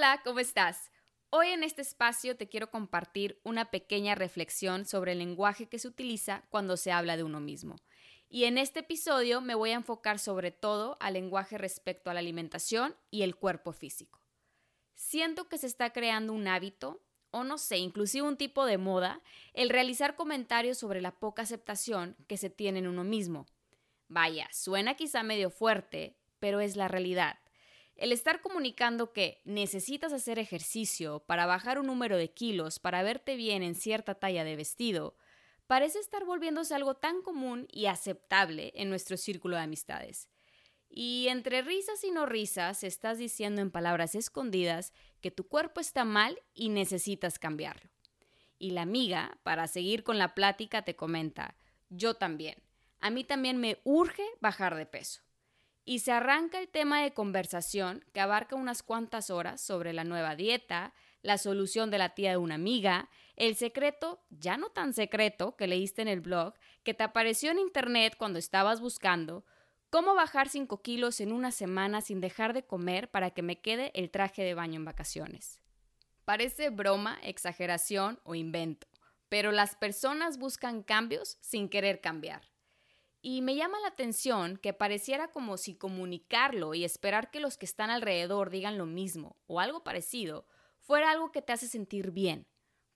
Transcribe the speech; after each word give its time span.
Hola, 0.00 0.22
¿cómo 0.24 0.40
estás? 0.40 0.90
Hoy 1.28 1.48
en 1.48 1.62
este 1.62 1.82
espacio 1.82 2.34
te 2.34 2.48
quiero 2.48 2.70
compartir 2.70 3.38
una 3.44 3.70
pequeña 3.70 4.14
reflexión 4.14 4.86
sobre 4.86 5.12
el 5.12 5.18
lenguaje 5.18 5.68
que 5.68 5.78
se 5.78 5.88
utiliza 5.88 6.42
cuando 6.48 6.78
se 6.78 6.90
habla 6.90 7.18
de 7.18 7.22
uno 7.22 7.38
mismo. 7.38 7.76
Y 8.26 8.44
en 8.44 8.56
este 8.56 8.80
episodio 8.80 9.42
me 9.42 9.54
voy 9.54 9.72
a 9.72 9.74
enfocar 9.74 10.18
sobre 10.18 10.52
todo 10.52 10.96
al 11.00 11.12
lenguaje 11.12 11.58
respecto 11.58 12.08
a 12.08 12.14
la 12.14 12.20
alimentación 12.20 12.96
y 13.10 13.24
el 13.24 13.36
cuerpo 13.36 13.74
físico. 13.74 14.22
Siento 14.94 15.50
que 15.50 15.58
se 15.58 15.66
está 15.66 15.92
creando 15.92 16.32
un 16.32 16.48
hábito, 16.48 17.02
o 17.30 17.44
no 17.44 17.58
sé, 17.58 17.76
inclusive 17.76 18.26
un 18.26 18.38
tipo 18.38 18.64
de 18.64 18.78
moda, 18.78 19.20
el 19.52 19.68
realizar 19.68 20.16
comentarios 20.16 20.78
sobre 20.78 21.02
la 21.02 21.18
poca 21.18 21.42
aceptación 21.42 22.16
que 22.26 22.38
se 22.38 22.48
tiene 22.48 22.78
en 22.78 22.88
uno 22.88 23.04
mismo. 23.04 23.44
Vaya, 24.08 24.48
suena 24.50 24.94
quizá 24.94 25.22
medio 25.22 25.50
fuerte, 25.50 26.16
pero 26.38 26.60
es 26.60 26.74
la 26.74 26.88
realidad. 26.88 27.38
El 28.00 28.12
estar 28.12 28.40
comunicando 28.40 29.12
que 29.12 29.42
necesitas 29.44 30.14
hacer 30.14 30.38
ejercicio 30.38 31.18
para 31.26 31.44
bajar 31.44 31.78
un 31.78 31.86
número 31.86 32.16
de 32.16 32.32
kilos 32.32 32.78
para 32.78 33.02
verte 33.02 33.36
bien 33.36 33.62
en 33.62 33.74
cierta 33.74 34.14
talla 34.14 34.42
de 34.42 34.56
vestido, 34.56 35.18
parece 35.66 35.98
estar 35.98 36.24
volviéndose 36.24 36.74
algo 36.74 36.94
tan 36.94 37.20
común 37.20 37.68
y 37.70 37.86
aceptable 37.86 38.72
en 38.74 38.88
nuestro 38.88 39.18
círculo 39.18 39.56
de 39.56 39.64
amistades. 39.64 40.30
Y 40.88 41.26
entre 41.28 41.60
risas 41.60 42.02
y 42.02 42.10
no 42.10 42.24
risas 42.24 42.84
estás 42.84 43.18
diciendo 43.18 43.60
en 43.60 43.70
palabras 43.70 44.14
escondidas 44.14 44.94
que 45.20 45.30
tu 45.30 45.46
cuerpo 45.46 45.78
está 45.78 46.06
mal 46.06 46.40
y 46.54 46.70
necesitas 46.70 47.38
cambiarlo. 47.38 47.90
Y 48.58 48.70
la 48.70 48.80
amiga, 48.80 49.38
para 49.42 49.66
seguir 49.66 50.04
con 50.04 50.16
la 50.16 50.34
plática, 50.34 50.86
te 50.86 50.96
comenta, 50.96 51.54
yo 51.90 52.14
también. 52.14 52.62
A 52.98 53.10
mí 53.10 53.24
también 53.24 53.58
me 53.58 53.78
urge 53.84 54.24
bajar 54.40 54.74
de 54.74 54.86
peso 54.86 55.20
y 55.84 56.00
se 56.00 56.12
arranca 56.12 56.58
el 56.58 56.68
tema 56.68 57.02
de 57.02 57.12
conversación 57.12 58.04
que 58.12 58.20
abarca 58.20 58.56
unas 58.56 58.82
cuantas 58.82 59.30
horas 59.30 59.60
sobre 59.60 59.92
la 59.92 60.04
nueva 60.04 60.36
dieta, 60.36 60.92
la 61.22 61.38
solución 61.38 61.90
de 61.90 61.98
la 61.98 62.14
tía 62.14 62.30
de 62.30 62.36
una 62.36 62.54
amiga, 62.54 63.08
el 63.36 63.56
secreto, 63.56 64.22
ya 64.30 64.56
no 64.56 64.70
tan 64.70 64.94
secreto, 64.94 65.56
que 65.56 65.66
leíste 65.66 66.02
en 66.02 66.08
el 66.08 66.20
blog, 66.20 66.54
que 66.82 66.94
te 66.94 67.04
apareció 67.04 67.50
en 67.50 67.58
internet 67.58 68.14
cuando 68.18 68.38
estabas 68.38 68.80
buscando, 68.80 69.44
cómo 69.90 70.14
bajar 70.14 70.48
5 70.48 70.82
kilos 70.82 71.20
en 71.20 71.32
una 71.32 71.50
semana 71.50 72.00
sin 72.00 72.20
dejar 72.20 72.52
de 72.52 72.64
comer 72.64 73.10
para 73.10 73.30
que 73.30 73.42
me 73.42 73.60
quede 73.60 73.90
el 73.94 74.10
traje 74.10 74.42
de 74.42 74.54
baño 74.54 74.76
en 74.76 74.84
vacaciones. 74.84 75.60
Parece 76.24 76.70
broma, 76.70 77.18
exageración 77.22 78.20
o 78.22 78.34
invento, 78.34 78.86
pero 79.28 79.52
las 79.52 79.74
personas 79.74 80.38
buscan 80.38 80.82
cambios 80.82 81.38
sin 81.40 81.68
querer 81.68 82.00
cambiar. 82.00 82.42
Y 83.22 83.42
me 83.42 83.54
llama 83.54 83.78
la 83.80 83.88
atención 83.88 84.56
que 84.56 84.72
pareciera 84.72 85.28
como 85.28 85.58
si 85.58 85.74
comunicarlo 85.74 86.74
y 86.74 86.84
esperar 86.84 87.30
que 87.30 87.40
los 87.40 87.58
que 87.58 87.66
están 87.66 87.90
alrededor 87.90 88.48
digan 88.50 88.78
lo 88.78 88.86
mismo 88.86 89.36
o 89.46 89.60
algo 89.60 89.84
parecido 89.84 90.46
fuera 90.78 91.10
algo 91.10 91.30
que 91.30 91.42
te 91.42 91.52
hace 91.52 91.68
sentir 91.68 92.12
bien. 92.12 92.46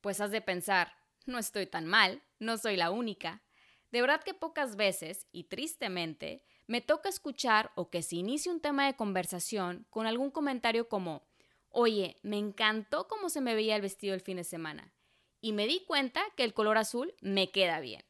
Pues 0.01 0.21
has 0.21 0.31
de 0.31 0.41
pensar, 0.41 0.93
no 1.27 1.39
estoy 1.39 1.67
tan 1.67 1.87
mal, 1.87 2.23
no 2.39 2.57
soy 2.57 2.77
la 2.77 2.91
única. 2.91 3.43
De 3.91 4.01
verdad 4.01 4.23
que 4.23 4.35
pocas 4.35 4.77
veces, 4.77 5.27
y 5.31 5.45
tristemente, 5.45 6.43
me 6.67 6.81
toca 6.81 7.09
escuchar 7.09 7.71
o 7.77 7.91
que 7.91 8.03
se 8.03 8.17
inicie 8.17 8.51
un 8.51 8.61
tema 8.61 8.87
de 8.87 8.97
conversación 8.97 9.87
con 9.91 10.07
algún 10.07 10.31
comentario 10.31 10.89
como, 10.89 11.27
oye, 11.69 12.17
me 12.23 12.39
encantó 12.39 13.07
cómo 13.09 13.29
se 13.29 13.41
me 13.41 13.55
veía 13.55 13.77
el 13.77 13.83
vestido 13.83 14.15
el 14.15 14.21
fin 14.21 14.39
de 14.39 14.45
semana, 14.45 14.93
y 15.41 15.53
me 15.53 15.67
di 15.67 15.85
cuenta 15.87 16.23
que 16.37 16.45
el 16.45 16.55
color 16.55 16.79
azul 16.79 17.15
me 17.21 17.51
queda 17.51 17.81
bien. 17.81 18.05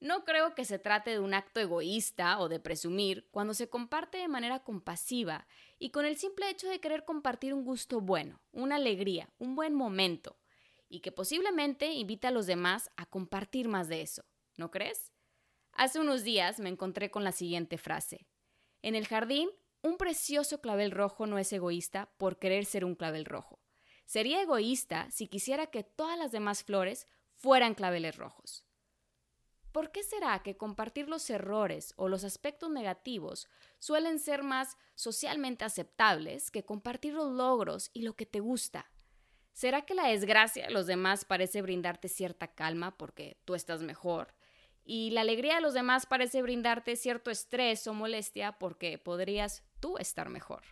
No 0.00 0.24
creo 0.24 0.54
que 0.54 0.64
se 0.64 0.78
trate 0.78 1.10
de 1.10 1.18
un 1.18 1.34
acto 1.34 1.58
egoísta 1.58 2.38
o 2.38 2.48
de 2.48 2.60
presumir 2.60 3.28
cuando 3.32 3.52
se 3.52 3.68
comparte 3.68 4.18
de 4.18 4.28
manera 4.28 4.62
compasiva 4.62 5.48
y 5.78 5.90
con 5.90 6.04
el 6.04 6.16
simple 6.16 6.48
hecho 6.48 6.68
de 6.68 6.80
querer 6.80 7.04
compartir 7.04 7.52
un 7.52 7.64
gusto 7.64 8.00
bueno, 8.00 8.40
una 8.52 8.76
alegría, 8.76 9.32
un 9.38 9.56
buen 9.56 9.74
momento, 9.74 10.38
y 10.88 11.00
que 11.00 11.10
posiblemente 11.10 11.92
invita 11.92 12.28
a 12.28 12.32
los 12.32 12.46
demás 12.46 12.90
a 12.96 13.06
compartir 13.06 13.66
más 13.68 13.88
de 13.88 14.02
eso, 14.02 14.24
¿no 14.56 14.70
crees? 14.70 15.12
Hace 15.72 15.98
unos 15.98 16.22
días 16.22 16.60
me 16.60 16.68
encontré 16.68 17.10
con 17.10 17.24
la 17.24 17.32
siguiente 17.32 17.76
frase. 17.76 18.28
En 18.82 18.94
el 18.94 19.08
jardín, 19.08 19.50
un 19.82 19.96
precioso 19.96 20.60
clavel 20.60 20.92
rojo 20.92 21.26
no 21.26 21.38
es 21.38 21.52
egoísta 21.52 22.12
por 22.18 22.38
querer 22.38 22.66
ser 22.66 22.84
un 22.84 22.94
clavel 22.94 23.24
rojo. 23.24 23.60
Sería 24.06 24.40
egoísta 24.40 25.10
si 25.10 25.26
quisiera 25.26 25.66
que 25.66 25.82
todas 25.82 26.16
las 26.16 26.30
demás 26.30 26.62
flores 26.62 27.08
fueran 27.36 27.74
claveles 27.74 28.16
rojos. 28.16 28.67
¿Por 29.78 29.92
qué 29.92 30.02
será 30.02 30.42
que 30.42 30.56
compartir 30.56 31.08
los 31.08 31.30
errores 31.30 31.94
o 31.94 32.08
los 32.08 32.24
aspectos 32.24 32.68
negativos 32.68 33.48
suelen 33.78 34.18
ser 34.18 34.42
más 34.42 34.76
socialmente 34.96 35.64
aceptables 35.64 36.50
que 36.50 36.64
compartir 36.64 37.14
los 37.14 37.30
logros 37.30 37.92
y 37.94 38.02
lo 38.02 38.16
que 38.16 38.26
te 38.26 38.40
gusta? 38.40 38.90
¿Será 39.52 39.82
que 39.82 39.94
la 39.94 40.08
desgracia 40.08 40.66
de 40.66 40.72
los 40.72 40.88
demás 40.88 41.24
parece 41.24 41.62
brindarte 41.62 42.08
cierta 42.08 42.48
calma 42.48 42.98
porque 42.98 43.38
tú 43.44 43.54
estás 43.54 43.80
mejor? 43.80 44.34
Y 44.82 45.10
la 45.10 45.20
alegría 45.20 45.54
de 45.54 45.60
los 45.60 45.74
demás 45.74 46.06
parece 46.06 46.42
brindarte 46.42 46.96
cierto 46.96 47.30
estrés 47.30 47.86
o 47.86 47.94
molestia 47.94 48.58
porque 48.58 48.98
podrías 48.98 49.62
tú 49.78 49.96
estar 49.98 50.28
mejor. 50.28 50.64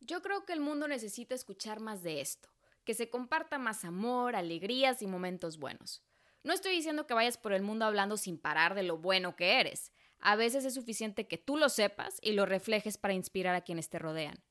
Yo 0.00 0.22
creo 0.22 0.46
que 0.46 0.54
el 0.54 0.60
mundo 0.60 0.88
necesita 0.88 1.34
escuchar 1.34 1.80
más 1.80 2.02
de 2.02 2.22
esto, 2.22 2.48
que 2.86 2.94
se 2.94 3.10
comparta 3.10 3.58
más 3.58 3.84
amor, 3.84 4.36
alegrías 4.36 5.02
y 5.02 5.06
momentos 5.06 5.58
buenos. 5.58 6.02
No 6.42 6.52
estoy 6.52 6.72
diciendo 6.72 7.06
que 7.06 7.14
vayas 7.14 7.36
por 7.36 7.52
el 7.52 7.62
mundo 7.62 7.84
hablando 7.84 8.16
sin 8.16 8.38
parar 8.38 8.74
de 8.74 8.82
lo 8.82 8.98
bueno 8.98 9.36
que 9.36 9.60
eres. 9.60 9.92
A 10.20 10.36
veces 10.36 10.64
es 10.64 10.74
suficiente 10.74 11.26
que 11.26 11.38
tú 11.38 11.56
lo 11.56 11.68
sepas 11.68 12.18
y 12.22 12.32
lo 12.32 12.46
reflejes 12.46 12.98
para 12.98 13.14
inspirar 13.14 13.54
a 13.54 13.60
quienes 13.62 13.88
te 13.88 13.98
rodean. 13.98 14.42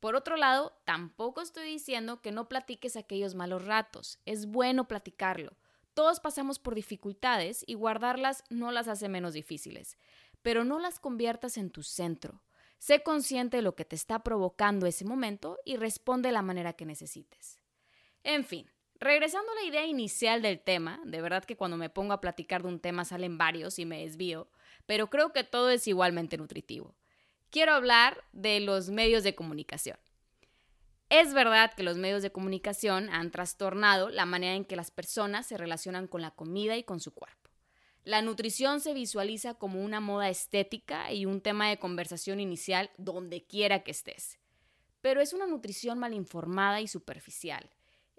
Por 0.00 0.16
otro 0.16 0.36
lado, 0.36 0.72
tampoco 0.84 1.40
estoy 1.40 1.66
diciendo 1.68 2.22
que 2.22 2.32
no 2.32 2.48
platiques 2.48 2.96
aquellos 2.96 3.34
malos 3.34 3.64
ratos. 3.66 4.18
Es 4.24 4.46
bueno 4.46 4.88
platicarlo. 4.88 5.56
Todos 5.94 6.20
pasamos 6.20 6.58
por 6.58 6.74
dificultades 6.74 7.64
y 7.66 7.74
guardarlas 7.74 8.44
no 8.48 8.72
las 8.72 8.88
hace 8.88 9.08
menos 9.08 9.34
difíciles, 9.34 9.98
pero 10.42 10.64
no 10.64 10.78
las 10.78 10.98
conviertas 10.98 11.58
en 11.58 11.70
tu 11.70 11.82
centro. 11.82 12.42
Sé 12.78 13.02
consciente 13.02 13.58
de 13.58 13.62
lo 13.62 13.76
que 13.76 13.84
te 13.84 13.94
está 13.94 14.20
provocando 14.20 14.86
ese 14.86 15.04
momento 15.04 15.58
y 15.66 15.76
responde 15.76 16.30
de 16.30 16.32
la 16.32 16.42
manera 16.42 16.72
que 16.72 16.86
necesites. 16.86 17.60
En 18.24 18.44
fin, 18.44 18.70
Regresando 19.00 19.50
a 19.50 19.54
la 19.54 19.64
idea 19.64 19.86
inicial 19.86 20.42
del 20.42 20.60
tema, 20.60 21.00
de 21.06 21.22
verdad 21.22 21.42
que 21.42 21.56
cuando 21.56 21.78
me 21.78 21.88
pongo 21.88 22.12
a 22.12 22.20
platicar 22.20 22.60
de 22.60 22.68
un 22.68 22.80
tema 22.80 23.06
salen 23.06 23.38
varios 23.38 23.78
y 23.78 23.86
me 23.86 24.02
desvío, 24.02 24.46
pero 24.84 25.08
creo 25.08 25.32
que 25.32 25.42
todo 25.42 25.70
es 25.70 25.86
igualmente 25.86 26.36
nutritivo. 26.36 26.94
Quiero 27.48 27.72
hablar 27.72 28.22
de 28.32 28.60
los 28.60 28.90
medios 28.90 29.24
de 29.24 29.34
comunicación. 29.34 29.96
Es 31.08 31.32
verdad 31.32 31.72
que 31.74 31.82
los 31.82 31.96
medios 31.96 32.22
de 32.22 32.30
comunicación 32.30 33.08
han 33.08 33.30
trastornado 33.30 34.10
la 34.10 34.26
manera 34.26 34.54
en 34.54 34.66
que 34.66 34.76
las 34.76 34.90
personas 34.90 35.46
se 35.46 35.56
relacionan 35.56 36.06
con 36.06 36.20
la 36.20 36.32
comida 36.32 36.76
y 36.76 36.84
con 36.84 37.00
su 37.00 37.14
cuerpo. 37.14 37.50
La 38.04 38.20
nutrición 38.20 38.80
se 38.80 38.92
visualiza 38.92 39.54
como 39.54 39.82
una 39.82 40.00
moda 40.00 40.28
estética 40.28 41.10
y 41.10 41.24
un 41.24 41.40
tema 41.40 41.70
de 41.70 41.78
conversación 41.78 42.38
inicial 42.38 42.90
donde 42.98 43.46
quiera 43.46 43.82
que 43.82 43.92
estés. 43.92 44.38
Pero 45.00 45.22
es 45.22 45.32
una 45.32 45.46
nutrición 45.46 45.98
mal 45.98 46.12
informada 46.12 46.82
y 46.82 46.86
superficial 46.86 47.70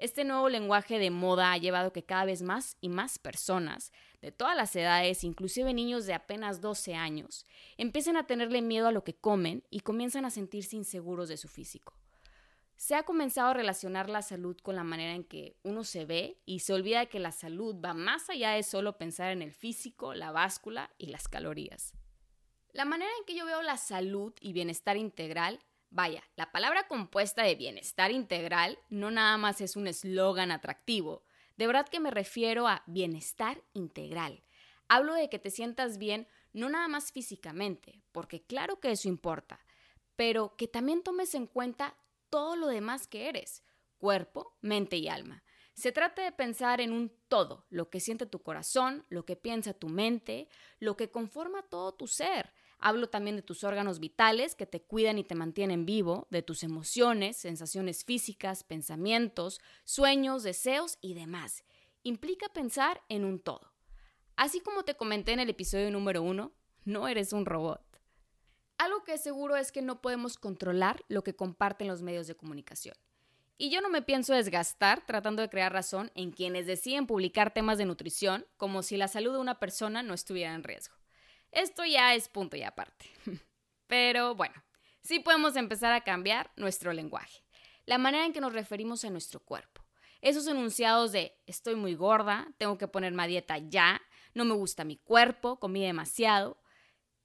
este 0.01 0.23
nuevo 0.23 0.49
lenguaje 0.49 0.97
de 0.97 1.11
moda 1.11 1.51
ha 1.51 1.57
llevado 1.59 1.93
que 1.93 2.03
cada 2.03 2.25
vez 2.25 2.41
más 2.41 2.75
y 2.81 2.89
más 2.89 3.19
personas 3.19 3.91
de 4.19 4.31
todas 4.31 4.57
las 4.57 4.75
edades, 4.75 5.23
inclusive 5.23 5.75
niños 5.75 6.07
de 6.07 6.15
apenas 6.15 6.59
12 6.59 6.95
años, 6.95 7.45
empiecen 7.77 8.17
a 8.17 8.25
tenerle 8.25 8.63
miedo 8.63 8.87
a 8.87 8.91
lo 8.91 9.03
que 9.03 9.13
comen 9.13 9.63
y 9.69 9.81
comienzan 9.81 10.25
a 10.25 10.31
sentirse 10.31 10.75
inseguros 10.75 11.29
de 11.29 11.37
su 11.37 11.47
físico. 11.47 11.93
Se 12.77 12.95
ha 12.95 13.03
comenzado 13.03 13.49
a 13.49 13.53
relacionar 13.53 14.09
la 14.09 14.23
salud 14.23 14.57
con 14.63 14.75
la 14.75 14.83
manera 14.83 15.13
en 15.13 15.23
que 15.23 15.55
uno 15.61 15.83
se 15.83 16.05
ve 16.05 16.41
y 16.47 16.61
se 16.61 16.73
olvida 16.73 17.05
que 17.05 17.19
la 17.19 17.31
salud 17.31 17.75
va 17.75 17.93
más 17.93 18.27
allá 18.31 18.53
de 18.53 18.63
solo 18.63 18.97
pensar 18.97 19.31
en 19.31 19.43
el 19.43 19.53
físico, 19.53 20.15
la 20.15 20.31
báscula 20.31 20.89
y 20.97 21.07
las 21.07 21.27
calorías. 21.27 21.93
La 22.73 22.85
manera 22.85 23.11
en 23.19 23.25
que 23.25 23.35
yo 23.35 23.45
veo 23.45 23.61
la 23.61 23.77
salud 23.77 24.33
y 24.41 24.53
bienestar 24.53 24.97
integral 24.97 25.59
Vaya, 25.93 26.23
la 26.37 26.53
palabra 26.53 26.87
compuesta 26.87 27.43
de 27.43 27.55
bienestar 27.55 28.11
integral 28.11 28.79
no 28.87 29.11
nada 29.11 29.37
más 29.37 29.59
es 29.59 29.75
un 29.75 29.87
eslogan 29.87 30.49
atractivo. 30.49 31.25
De 31.57 31.67
verdad 31.67 31.85
que 31.85 31.99
me 31.99 32.11
refiero 32.11 32.65
a 32.65 32.81
bienestar 32.87 33.61
integral. 33.73 34.41
Hablo 34.87 35.13
de 35.15 35.29
que 35.29 35.37
te 35.37 35.51
sientas 35.51 35.97
bien 35.97 36.29
no 36.53 36.69
nada 36.69 36.87
más 36.87 37.11
físicamente, 37.11 38.01
porque 38.13 38.41
claro 38.41 38.79
que 38.79 38.91
eso 38.91 39.09
importa, 39.09 39.59
pero 40.15 40.55
que 40.55 40.69
también 40.69 41.03
tomes 41.03 41.35
en 41.35 41.45
cuenta 41.45 41.97
todo 42.29 42.55
lo 42.55 42.67
demás 42.67 43.07
que 43.07 43.27
eres, 43.27 43.61
cuerpo, 43.97 44.57
mente 44.61 44.95
y 44.95 45.09
alma. 45.09 45.43
Se 45.73 45.91
trata 45.91 46.23
de 46.23 46.31
pensar 46.31 46.79
en 46.79 46.93
un 46.93 47.11
todo, 47.27 47.65
lo 47.69 47.89
que 47.89 47.99
siente 47.99 48.25
tu 48.25 48.41
corazón, 48.41 49.05
lo 49.09 49.25
que 49.25 49.35
piensa 49.35 49.73
tu 49.73 49.89
mente, 49.89 50.47
lo 50.79 50.95
que 50.95 51.11
conforma 51.11 51.63
todo 51.63 51.93
tu 51.93 52.07
ser. 52.07 52.53
Hablo 52.83 53.09
también 53.09 53.35
de 53.35 53.43
tus 53.43 53.63
órganos 53.63 53.99
vitales 53.99 54.55
que 54.55 54.65
te 54.65 54.81
cuidan 54.81 55.19
y 55.19 55.23
te 55.23 55.35
mantienen 55.35 55.85
vivo, 55.85 56.27
de 56.31 56.41
tus 56.41 56.63
emociones, 56.63 57.37
sensaciones 57.37 58.03
físicas, 58.03 58.63
pensamientos, 58.63 59.61
sueños, 59.83 60.41
deseos 60.41 60.97
y 60.99 61.13
demás. 61.13 61.63
Implica 62.01 62.49
pensar 62.49 63.01
en 63.07 63.23
un 63.23 63.39
todo. 63.39 63.71
Así 64.35 64.61
como 64.61 64.83
te 64.83 64.95
comenté 64.95 65.31
en 65.31 65.39
el 65.39 65.51
episodio 65.51 65.91
número 65.91 66.23
uno, 66.23 66.53
no 66.83 67.07
eres 67.07 67.33
un 67.33 67.45
robot. 67.45 67.85
Algo 68.79 69.03
que 69.03 69.13
es 69.13 69.21
seguro 69.21 69.57
es 69.57 69.71
que 69.71 69.83
no 69.83 70.01
podemos 70.01 70.37
controlar 70.37 71.05
lo 71.07 71.23
que 71.23 71.35
comparten 71.35 71.87
los 71.87 72.01
medios 72.01 72.25
de 72.25 72.35
comunicación. 72.35 72.95
Y 73.59 73.69
yo 73.69 73.79
no 73.81 73.89
me 73.89 74.01
pienso 74.01 74.33
desgastar 74.33 75.05
tratando 75.05 75.43
de 75.43 75.49
crear 75.49 75.71
razón 75.71 76.09
en 76.15 76.31
quienes 76.31 76.65
deciden 76.65 77.05
publicar 77.05 77.53
temas 77.53 77.77
de 77.77 77.85
nutrición 77.85 78.47
como 78.57 78.81
si 78.81 78.97
la 78.97 79.07
salud 79.07 79.33
de 79.33 79.39
una 79.39 79.59
persona 79.59 80.01
no 80.01 80.15
estuviera 80.15 80.55
en 80.55 80.63
riesgo. 80.63 81.00
Esto 81.51 81.83
ya 81.85 82.15
es 82.15 82.29
punto 82.29 82.55
y 82.55 82.63
aparte. 82.63 83.09
Pero 83.87 84.35
bueno, 84.35 84.55
sí 85.01 85.19
podemos 85.19 85.55
empezar 85.55 85.91
a 85.91 86.03
cambiar 86.03 86.51
nuestro 86.55 86.93
lenguaje, 86.93 87.43
la 87.85 87.97
manera 87.97 88.25
en 88.25 88.33
que 88.33 88.41
nos 88.41 88.53
referimos 88.53 89.03
a 89.03 89.09
nuestro 89.09 89.41
cuerpo. 89.41 89.81
Esos 90.21 90.47
enunciados 90.47 91.11
de 91.11 91.37
estoy 91.47 91.75
muy 91.75 91.95
gorda, 91.95 92.47
tengo 92.57 92.77
que 92.77 92.87
ponerme 92.87 93.23
a 93.23 93.27
dieta 93.27 93.57
ya, 93.57 94.01
no 94.33 94.45
me 94.45 94.53
gusta 94.53 94.85
mi 94.85 94.97
cuerpo, 94.97 95.59
comí 95.59 95.83
demasiado. 95.83 96.61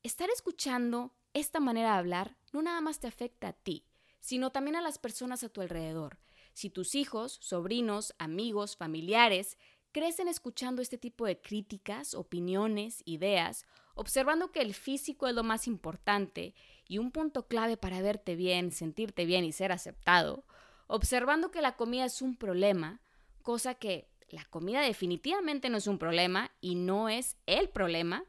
Estar 0.03 0.31
escuchando 0.31 1.15
esta 1.35 1.61
manera 1.61 1.93
de 1.93 1.99
hablar 1.99 2.37
no 2.53 2.63
nada 2.63 2.81
más 2.81 2.99
te 2.99 3.07
afecta 3.07 3.49
a 3.49 3.53
ti, 3.53 3.87
sino 4.21 4.51
también 4.51 4.77
a 4.77 4.81
las 4.81 4.99
personas 4.99 5.45
a 5.45 5.49
tu 5.49 5.61
alrededor. 5.61 6.19
Si 6.55 6.71
tus 6.71 6.95
hijos, 6.95 7.39
sobrinos, 7.43 8.15
amigos, 8.19 8.77
familiares 8.77 9.59
crecen 9.97 10.29
escuchando 10.29 10.83
este 10.83 10.99
tipo 10.99 11.25
de 11.25 11.41
críticas, 11.41 12.13
opiniones, 12.13 13.03
ideas, 13.07 13.65
observando 13.95 14.53
que 14.53 14.61
el 14.61 14.75
físico 14.75 15.27
es 15.27 15.35
lo 15.35 15.43
más 15.43 15.67
importante 15.67 16.53
y 16.87 16.99
un 16.99 17.11
punto 17.11 17.49
clave 17.49 17.79
para 17.79 18.03
verte 18.03 18.37
bien, 18.37 18.73
sentirte 18.73 19.25
bien 19.25 19.43
y 19.43 19.53
ser 19.53 19.73
aceptado, 19.73 20.45
observando 20.87 21.51
que 21.51 21.63
la 21.63 21.77
comida 21.77 22.05
es 22.05 22.21
un 22.21 22.37
problema, 22.37 23.01
cosa 23.41 23.73
que 23.73 24.07
la 24.29 24.45
comida 24.45 24.83
definitivamente 24.83 25.71
no 25.71 25.79
es 25.79 25.87
un 25.87 25.97
problema 25.97 26.51
y 26.61 26.75
no 26.75 27.09
es 27.09 27.39
el 27.47 27.71
problema, 27.71 28.27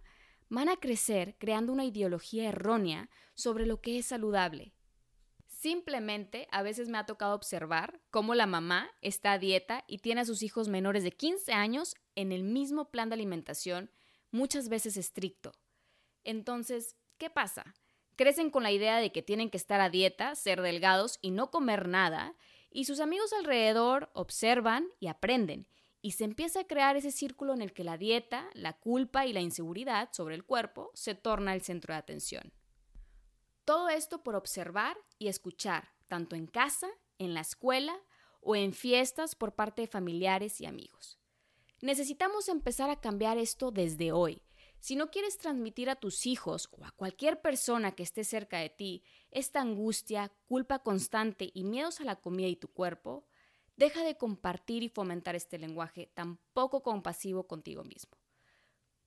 van 0.48 0.70
a 0.70 0.78
crecer 0.78 1.36
creando 1.38 1.74
una 1.74 1.84
ideología 1.84 2.48
errónea 2.48 3.10
sobre 3.34 3.66
lo 3.66 3.82
que 3.82 3.98
es 3.98 4.06
saludable. 4.06 4.77
Simplemente 5.58 6.48
a 6.52 6.62
veces 6.62 6.88
me 6.88 7.00
ha 7.00 7.08
tocado 7.08 7.34
observar 7.34 8.00
cómo 8.12 8.36
la 8.36 8.46
mamá 8.46 8.92
está 9.02 9.32
a 9.32 9.40
dieta 9.40 9.84
y 9.88 9.98
tiene 9.98 10.22
a 10.22 10.26
sus 10.26 10.44
hijos 10.44 10.68
menores 10.68 11.04
de 11.04 11.12
15 11.12 11.52
años 11.52 11.96
en 12.14 12.32
el 12.32 12.44
mismo 12.44 12.92
plan 12.92 13.10
de 13.10 13.16
alimentación, 13.16 13.90
muchas 14.30 14.70
veces 14.70 14.98
estricto. 14.98 15.54
Entonces, 16.24 16.96
¿qué 17.18 17.32
pasa? 17.32 17.74
Crecen 18.16 18.52
con 18.52 18.62
la 18.62 18.72
idea 18.72 18.98
de 18.98 19.12
que 19.12 19.24
tienen 19.24 19.50
que 19.50 19.58
estar 19.58 19.82
a 19.82 19.90
dieta, 19.90 20.36
ser 20.36 20.62
delgados 20.62 21.18
y 21.24 21.32
no 21.32 21.50
comer 21.50 21.88
nada, 21.88 22.36
y 22.70 22.86
sus 22.86 23.00
amigos 23.00 23.34
alrededor 23.34 24.12
observan 24.14 24.88
y 25.00 25.08
aprenden, 25.08 25.68
y 26.04 26.12
se 26.12 26.26
empieza 26.26 26.60
a 26.60 26.68
crear 26.68 26.98
ese 26.98 27.10
círculo 27.12 27.56
en 27.56 27.64
el 27.64 27.74
que 27.74 27.84
la 27.84 27.98
dieta, 27.98 28.48
la 28.54 28.74
culpa 28.74 29.26
y 29.26 29.34
la 29.34 29.42
inseguridad 29.42 30.10
sobre 30.14 30.36
el 30.36 30.46
cuerpo 30.46 30.92
se 30.94 31.16
torna 31.16 31.56
el 31.56 31.64
centro 31.64 31.96
de 31.96 32.00
atención. 32.00 32.54
Todo 33.68 33.90
esto 33.90 34.24
por 34.24 34.38
observar 34.38 34.98
y 35.20 35.28
escuchar, 35.28 35.90
tanto 36.08 36.38
en 36.38 36.48
casa, 36.48 36.88
en 37.18 37.34
la 37.34 37.42
escuela 37.42 38.00
o 38.40 38.56
en 38.56 38.72
fiestas 38.72 39.36
por 39.36 39.56
parte 39.56 39.82
de 39.82 39.88
familiares 39.90 40.62
y 40.62 40.66
amigos. 40.66 41.20
Necesitamos 41.82 42.48
empezar 42.48 42.90
a 42.90 43.02
cambiar 43.02 43.38
esto 43.38 43.72
desde 43.72 44.14
hoy. 44.14 44.42
Si 44.80 44.96
no 44.96 45.12
quieres 45.12 45.38
transmitir 45.38 45.90
a 45.90 45.98
tus 45.98 46.26
hijos 46.28 46.70
o 46.72 46.86
a 46.86 46.92
cualquier 46.92 47.42
persona 47.42 47.92
que 47.92 48.04
esté 48.04 48.24
cerca 48.24 48.60
de 48.60 48.70
ti 48.70 49.04
esta 49.32 49.60
angustia, 49.60 50.32
culpa 50.48 50.80
constante 50.80 51.52
y 51.54 51.66
miedos 51.66 52.00
a 52.00 52.06
la 52.06 52.16
comida 52.16 52.48
y 52.48 52.56
tu 52.56 52.70
cuerpo, 52.70 53.28
Deja 53.78 54.04
de 54.04 54.18
compartir 54.18 54.82
y 54.82 54.90
fomentar 54.90 55.36
este 55.36 55.60
lenguaje 55.60 56.08
tan 56.16 56.40
poco 56.54 56.82
compasivo 56.82 57.46
contigo 57.46 57.84
mismo. 57.84 58.18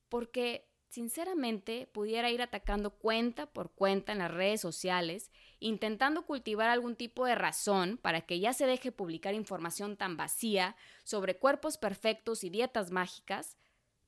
Porque, 0.09 0.70
sinceramente, 0.91 1.89
pudiera 1.93 2.31
ir 2.31 2.43
atacando 2.43 2.91
cuenta 2.91 3.47
por 3.47 3.71
cuenta 3.71 4.13
en 4.13 4.19
las 4.19 4.31
redes 4.31 4.61
sociales, 4.61 5.31
intentando 5.61 6.27
cultivar 6.27 6.69
algún 6.69 6.97
tipo 6.97 7.25
de 7.25 7.37
razón 7.37 7.97
para 7.97 8.23
que 8.23 8.41
ya 8.41 8.53
se 8.53 8.67
deje 8.67 8.91
publicar 8.91 9.35
información 9.35 9.97
tan 9.97 10.17
vacía 10.17 10.77
sobre 11.05 11.37
cuerpos 11.37 11.79
perfectos 11.79 12.43
y 12.43 12.51
dietas 12.51 12.91
mágicas, 12.91 13.57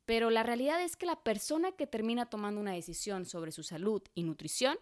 pero 0.04 0.30
la 0.30 0.42
realidad 0.42 0.82
es 0.82 0.96
que 0.96 1.06
la 1.06 1.22
persona 1.22 1.70
que 1.72 1.86
termina 1.86 2.26
tomando 2.26 2.60
una 2.60 2.72
decisión 2.72 3.26
sobre 3.26 3.52
su 3.52 3.62
salud 3.62 4.02
y 4.14 4.24
nutrición 4.24 4.76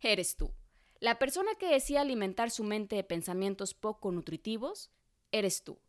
eres 0.00 0.36
tú. 0.36 0.54
La 1.00 1.18
persona 1.18 1.50
que 1.58 1.66
decide 1.66 1.98
alimentar 1.98 2.52
su 2.52 2.62
mente 2.62 2.94
de 2.94 3.02
pensamientos 3.02 3.74
poco 3.74 4.12
nutritivos 4.12 4.90
eres 5.32 5.64
tú. 5.64 5.80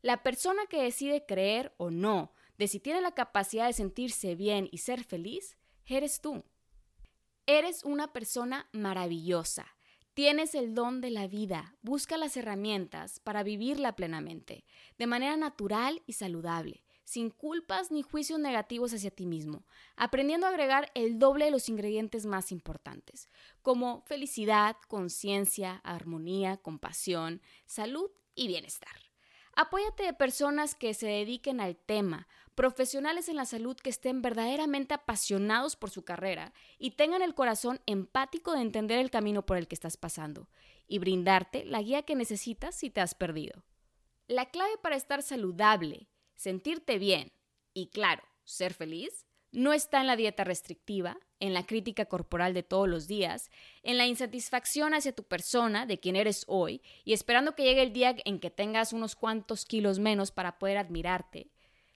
La 0.00 0.22
persona 0.22 0.66
que 0.66 0.80
decide 0.80 1.26
creer 1.26 1.74
o 1.76 1.90
no, 1.90 2.32
de 2.58 2.68
si 2.68 2.80
tiene 2.80 3.00
la 3.00 3.12
capacidad 3.12 3.66
de 3.66 3.72
sentirse 3.72 4.34
bien 4.34 4.68
y 4.70 4.78
ser 4.78 5.04
feliz, 5.04 5.56
eres 5.86 6.20
tú. 6.20 6.44
Eres 7.46 7.84
una 7.84 8.12
persona 8.12 8.68
maravillosa. 8.72 9.66
Tienes 10.12 10.54
el 10.56 10.74
don 10.74 11.00
de 11.00 11.10
la 11.10 11.28
vida. 11.28 11.76
Busca 11.80 12.16
las 12.16 12.36
herramientas 12.36 13.20
para 13.20 13.44
vivirla 13.44 13.94
plenamente, 13.94 14.64
de 14.98 15.06
manera 15.06 15.36
natural 15.36 16.02
y 16.06 16.14
saludable, 16.14 16.82
sin 17.04 17.30
culpas 17.30 17.92
ni 17.92 18.02
juicios 18.02 18.40
negativos 18.40 18.92
hacia 18.92 19.12
ti 19.12 19.24
mismo, 19.24 19.64
aprendiendo 19.96 20.46
a 20.46 20.50
agregar 20.50 20.90
el 20.94 21.18
doble 21.18 21.46
de 21.46 21.52
los 21.52 21.68
ingredientes 21.68 22.26
más 22.26 22.50
importantes, 22.50 23.28
como 23.62 24.02
felicidad, 24.02 24.76
conciencia, 24.88 25.76
armonía, 25.84 26.56
compasión, 26.56 27.40
salud 27.64 28.10
y 28.34 28.48
bienestar. 28.48 29.07
Apóyate 29.60 30.04
de 30.04 30.12
personas 30.12 30.76
que 30.76 30.94
se 30.94 31.08
dediquen 31.08 31.60
al 31.60 31.74
tema, 31.74 32.28
profesionales 32.54 33.28
en 33.28 33.34
la 33.34 33.44
salud 33.44 33.76
que 33.76 33.90
estén 33.90 34.22
verdaderamente 34.22 34.94
apasionados 34.94 35.74
por 35.74 35.90
su 35.90 36.04
carrera 36.04 36.52
y 36.78 36.92
tengan 36.92 37.22
el 37.22 37.34
corazón 37.34 37.80
empático 37.84 38.52
de 38.52 38.60
entender 38.60 39.00
el 39.00 39.10
camino 39.10 39.44
por 39.44 39.56
el 39.56 39.66
que 39.66 39.74
estás 39.74 39.96
pasando 39.96 40.48
y 40.86 41.00
brindarte 41.00 41.64
la 41.64 41.82
guía 41.82 42.04
que 42.04 42.14
necesitas 42.14 42.76
si 42.76 42.88
te 42.88 43.00
has 43.00 43.16
perdido. 43.16 43.64
La 44.28 44.48
clave 44.48 44.78
para 44.80 44.94
estar 44.94 45.24
saludable, 45.24 46.08
sentirte 46.36 47.00
bien 47.00 47.32
y, 47.74 47.88
claro, 47.88 48.22
ser 48.44 48.74
feliz 48.74 49.26
no 49.52 49.72
está 49.72 50.00
en 50.00 50.06
la 50.06 50.16
dieta 50.16 50.44
restrictiva, 50.44 51.18
en 51.40 51.54
la 51.54 51.64
crítica 51.64 52.06
corporal 52.06 52.54
de 52.54 52.62
todos 52.62 52.88
los 52.88 53.06
días, 53.06 53.50
en 53.82 53.96
la 53.96 54.06
insatisfacción 54.06 54.94
hacia 54.94 55.14
tu 55.14 55.24
persona, 55.24 55.86
de 55.86 55.98
quien 55.98 56.16
eres 56.16 56.44
hoy, 56.48 56.82
y 57.04 57.12
esperando 57.12 57.54
que 57.54 57.64
llegue 57.64 57.82
el 57.82 57.92
día 57.92 58.14
en 58.24 58.40
que 58.40 58.50
tengas 58.50 58.92
unos 58.92 59.16
cuantos 59.16 59.64
kilos 59.64 59.98
menos 59.98 60.32
para 60.32 60.58
poder 60.58 60.78
admirarte. 60.78 61.50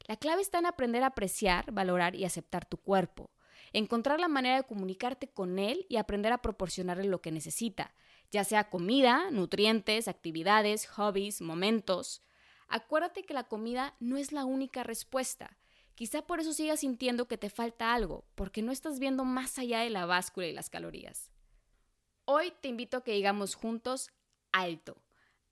La 0.06 0.16
clave 0.16 0.42
está 0.42 0.58
en 0.58 0.66
aprender 0.66 1.02
a 1.02 1.08
apreciar, 1.08 1.72
valorar 1.72 2.14
y 2.14 2.24
aceptar 2.24 2.64
tu 2.64 2.76
cuerpo, 2.76 3.30
encontrar 3.72 4.20
la 4.20 4.28
manera 4.28 4.56
de 4.56 4.64
comunicarte 4.64 5.28
con 5.28 5.58
él 5.58 5.86
y 5.88 5.96
aprender 5.96 6.32
a 6.32 6.42
proporcionarle 6.42 7.04
lo 7.04 7.20
que 7.20 7.32
necesita, 7.32 7.94
ya 8.30 8.44
sea 8.44 8.70
comida, 8.70 9.30
nutrientes, 9.30 10.08
actividades, 10.08 10.86
hobbies, 10.86 11.40
momentos. 11.40 12.22
Acuérdate 12.68 13.24
que 13.24 13.34
la 13.34 13.44
comida 13.44 13.94
no 14.00 14.16
es 14.16 14.32
la 14.32 14.44
única 14.44 14.82
respuesta. 14.82 15.58
Quizá 15.94 16.22
por 16.22 16.40
eso 16.40 16.52
sigas 16.52 16.80
sintiendo 16.80 17.28
que 17.28 17.38
te 17.38 17.50
falta 17.50 17.94
algo, 17.94 18.24
porque 18.34 18.62
no 18.62 18.72
estás 18.72 18.98
viendo 18.98 19.24
más 19.24 19.58
allá 19.58 19.80
de 19.80 19.90
la 19.90 20.06
báscula 20.06 20.46
y 20.46 20.52
las 20.52 20.70
calorías. 20.70 21.30
Hoy 22.24 22.52
te 22.60 22.68
invito 22.68 22.98
a 22.98 23.04
que 23.04 23.12
digamos 23.12 23.54
juntos 23.54 24.10
alto. 24.52 25.02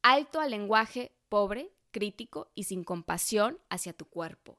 Alto 0.02 0.40
al 0.40 0.50
lenguaje 0.50 1.12
pobre, 1.28 1.73
crítico 1.90 2.50
y 2.54 2.64
sin 2.64 2.85
compasión 2.85 3.59
hacia 3.68 3.92
tu 3.92 4.06
cuerpo. 4.06 4.59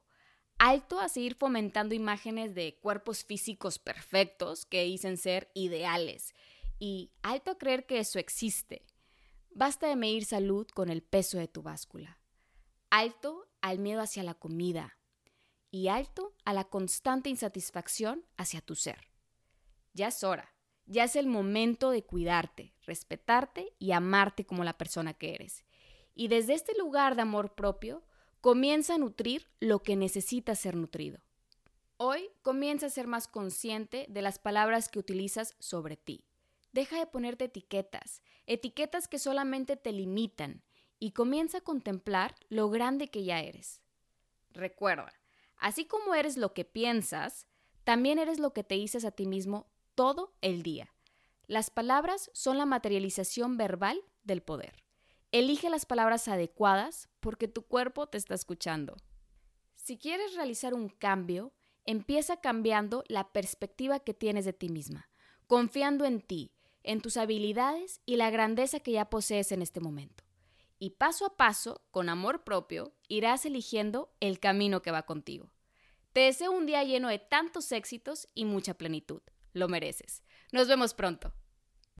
Alto 0.58 1.00
a 1.00 1.08
seguir 1.08 1.34
fomentando 1.34 1.94
imágenes 1.94 2.54
de 2.54 2.78
cuerpos 2.80 3.24
físicos 3.24 3.78
perfectos 3.78 4.64
que 4.64 4.84
dicen 4.84 5.16
ser 5.16 5.50
ideales. 5.54 6.34
Y 6.78 7.10
alto 7.22 7.50
a 7.50 7.58
creer 7.58 7.86
que 7.86 7.98
eso 7.98 8.18
existe. 8.18 8.86
Basta 9.50 9.88
de 9.88 9.96
medir 9.96 10.24
salud 10.24 10.66
con 10.68 10.88
el 10.88 11.02
peso 11.02 11.38
de 11.38 11.48
tu 11.48 11.62
báscula. 11.62 12.20
Alto 12.90 13.48
al 13.60 13.78
miedo 13.78 14.00
hacia 14.00 14.22
la 14.22 14.34
comida, 14.34 14.98
y 15.72 15.88
alto 15.88 16.34
a 16.44 16.52
la 16.52 16.64
constante 16.64 17.30
insatisfacción 17.30 18.24
hacia 18.36 18.60
tu 18.60 18.76
ser. 18.76 19.08
Ya 19.94 20.08
es 20.08 20.22
hora, 20.22 20.54
ya 20.86 21.04
es 21.04 21.16
el 21.16 21.26
momento 21.26 21.90
de 21.90 22.04
cuidarte, 22.04 22.74
respetarte 22.82 23.74
y 23.78 23.92
amarte 23.92 24.44
como 24.44 24.62
la 24.62 24.78
persona 24.78 25.14
que 25.14 25.34
eres. 25.34 25.64
Y 26.14 26.28
desde 26.28 26.54
este 26.54 26.76
lugar 26.78 27.16
de 27.16 27.22
amor 27.22 27.54
propio, 27.54 28.04
comienza 28.40 28.94
a 28.94 28.98
nutrir 28.98 29.48
lo 29.60 29.82
que 29.82 29.96
necesita 29.96 30.54
ser 30.54 30.76
nutrido. 30.76 31.20
Hoy 31.96 32.28
comienza 32.42 32.86
a 32.86 32.90
ser 32.90 33.06
más 33.06 33.26
consciente 33.26 34.06
de 34.10 34.22
las 34.22 34.38
palabras 34.38 34.88
que 34.88 34.98
utilizas 34.98 35.56
sobre 35.58 35.96
ti. 35.96 36.26
Deja 36.72 36.98
de 36.98 37.06
ponerte 37.06 37.46
etiquetas, 37.46 38.22
etiquetas 38.46 39.08
que 39.08 39.18
solamente 39.18 39.76
te 39.76 39.92
limitan, 39.92 40.62
y 40.98 41.12
comienza 41.12 41.58
a 41.58 41.62
contemplar 41.62 42.34
lo 42.48 42.70
grande 42.70 43.08
que 43.08 43.24
ya 43.24 43.40
eres. 43.40 43.80
Recuerda, 44.50 45.12
así 45.62 45.86
como 45.86 46.14
eres 46.14 46.36
lo 46.36 46.52
que 46.52 46.64
piensas, 46.64 47.46
también 47.84 48.18
eres 48.18 48.38
lo 48.38 48.52
que 48.52 48.64
te 48.64 48.74
dices 48.74 49.04
a 49.04 49.12
ti 49.12 49.26
mismo 49.26 49.70
todo 49.94 50.34
el 50.40 50.62
día. 50.62 50.92
Las 51.46 51.70
palabras 51.70 52.30
son 52.34 52.58
la 52.58 52.66
materialización 52.66 53.56
verbal 53.56 54.02
del 54.24 54.42
poder. 54.42 54.82
Elige 55.30 55.70
las 55.70 55.86
palabras 55.86 56.28
adecuadas 56.28 57.08
porque 57.20 57.48
tu 57.48 57.62
cuerpo 57.62 58.08
te 58.08 58.18
está 58.18 58.34
escuchando. 58.34 58.96
Si 59.76 59.98
quieres 59.98 60.34
realizar 60.34 60.74
un 60.74 60.88
cambio, 60.88 61.52
empieza 61.84 62.36
cambiando 62.40 63.04
la 63.08 63.32
perspectiva 63.32 64.00
que 64.00 64.14
tienes 64.14 64.44
de 64.44 64.52
ti 64.52 64.68
misma, 64.68 65.08
confiando 65.46 66.04
en 66.04 66.20
ti, 66.20 66.52
en 66.82 67.00
tus 67.00 67.16
habilidades 67.16 68.00
y 68.04 68.16
la 68.16 68.30
grandeza 68.30 68.80
que 68.80 68.92
ya 68.92 69.10
posees 69.10 69.52
en 69.52 69.62
este 69.62 69.80
momento. 69.80 70.21
Y 70.84 70.90
paso 70.90 71.26
a 71.26 71.36
paso, 71.36 71.80
con 71.92 72.08
amor 72.08 72.42
propio, 72.42 72.92
irás 73.06 73.46
eligiendo 73.46 74.12
el 74.18 74.40
camino 74.40 74.82
que 74.82 74.90
va 74.90 75.04
contigo. 75.04 75.52
Te 76.12 76.22
deseo 76.22 76.50
un 76.50 76.66
día 76.66 76.82
lleno 76.82 77.06
de 77.06 77.20
tantos 77.20 77.70
éxitos 77.70 78.28
y 78.34 78.46
mucha 78.46 78.74
plenitud. 78.74 79.22
Lo 79.52 79.68
mereces. 79.68 80.24
Nos 80.50 80.66
vemos 80.66 80.92
pronto. 80.92 81.32